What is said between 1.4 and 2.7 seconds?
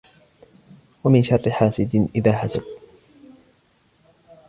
حَاسِدٍ إِذَا حَسَدَ